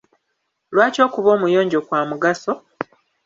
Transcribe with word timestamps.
Lwaki 0.73 0.99
okuba 1.07 1.29
omuyonjo 1.35 1.79
kwa 1.87 1.99
mugaso? 2.09 2.53